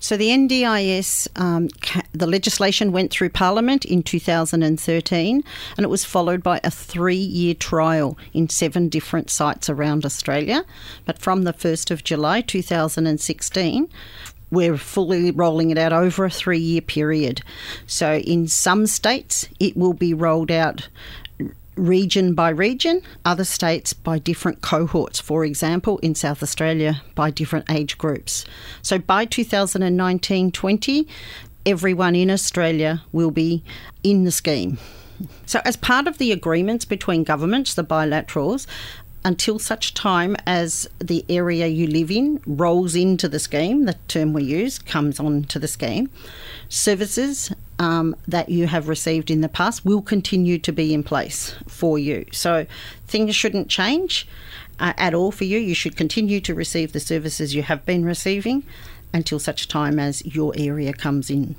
So 0.00 0.16
the 0.16 0.28
NDIS, 0.28 1.28
um, 1.40 1.68
the 2.12 2.26
legislation 2.26 2.92
went 2.92 3.10
through 3.10 3.30
Parliament 3.30 3.84
in 3.84 4.02
2013 4.02 5.44
and 5.76 5.84
it 5.84 5.88
was 5.88 6.04
followed 6.04 6.42
by 6.42 6.60
a 6.62 6.70
three 6.70 7.16
year 7.16 7.54
trial 7.54 8.16
in 8.32 8.48
seven 8.48 8.88
different 8.88 9.28
sites 9.28 9.68
around 9.68 10.04
Australia. 10.04 10.64
But 11.04 11.18
from 11.18 11.42
the 11.42 11.52
1st 11.52 11.90
of 11.90 12.04
July 12.04 12.42
2016, 12.42 13.88
we're 14.50 14.78
fully 14.78 15.30
rolling 15.30 15.70
it 15.70 15.78
out 15.78 15.92
over 15.92 16.24
a 16.24 16.30
three 16.30 16.58
year 16.58 16.80
period. 16.80 17.42
So 17.86 18.18
in 18.18 18.46
some 18.46 18.86
states, 18.86 19.48
it 19.58 19.76
will 19.76 19.92
be 19.94 20.14
rolled 20.14 20.50
out 20.50 20.88
region 21.78 22.34
by 22.34 22.48
region, 22.50 23.02
other 23.24 23.44
states 23.44 23.92
by 23.92 24.18
different 24.18 24.60
cohorts, 24.60 25.20
for 25.20 25.44
example, 25.44 25.98
in 25.98 26.14
South 26.14 26.42
Australia 26.42 27.02
by 27.14 27.30
different 27.30 27.70
age 27.70 27.96
groups. 27.98 28.44
So 28.82 28.98
by 28.98 29.24
2019 29.24 30.52
20, 30.52 31.08
everyone 31.64 32.14
in 32.14 32.30
Australia 32.30 33.02
will 33.12 33.30
be 33.30 33.62
in 34.02 34.24
the 34.24 34.30
scheme. 34.32 34.78
So, 35.46 35.60
as 35.64 35.76
part 35.76 36.06
of 36.06 36.18
the 36.18 36.30
agreements 36.30 36.84
between 36.84 37.24
governments, 37.24 37.74
the 37.74 37.84
bilaterals, 37.84 38.66
until 39.24 39.58
such 39.58 39.94
time 39.94 40.36
as 40.46 40.88
the 40.98 41.24
area 41.28 41.66
you 41.66 41.86
live 41.86 42.10
in 42.10 42.40
rolls 42.46 42.94
into 42.94 43.28
the 43.28 43.38
scheme, 43.38 43.84
the 43.84 43.96
term 44.06 44.32
we 44.32 44.44
use 44.44 44.78
comes 44.78 45.18
onto 45.18 45.58
the 45.58 45.68
scheme, 45.68 46.08
services 46.68 47.50
um, 47.78 48.16
that 48.26 48.48
you 48.48 48.66
have 48.66 48.88
received 48.88 49.30
in 49.30 49.40
the 49.40 49.48
past 49.48 49.84
will 49.84 50.02
continue 50.02 50.58
to 50.58 50.72
be 50.72 50.92
in 50.92 51.02
place 51.02 51.54
for 51.66 51.98
you. 51.98 52.26
So 52.32 52.66
things 53.06 53.36
shouldn't 53.36 53.68
change 53.68 54.26
uh, 54.80 54.92
at 54.96 55.14
all 55.14 55.30
for 55.30 55.44
you. 55.44 55.58
You 55.58 55.74
should 55.74 55.96
continue 55.96 56.40
to 56.40 56.54
receive 56.54 56.92
the 56.92 57.00
services 57.00 57.54
you 57.54 57.62
have 57.62 57.84
been 57.84 58.04
receiving 58.04 58.64
until 59.12 59.38
such 59.38 59.68
time 59.68 59.98
as 59.98 60.24
your 60.24 60.52
area 60.56 60.92
comes 60.92 61.30
in 61.30 61.56